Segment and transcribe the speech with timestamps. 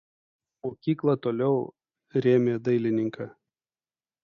[0.65, 1.59] Mokykla toliau
[2.27, 3.31] rėmė dailininką.